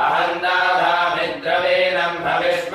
अहं 0.06 0.32
दाधामि 0.44 1.26
द्रवेणं 1.44 2.12
भविष्म 2.26 2.74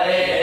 Padre. 0.06 0.35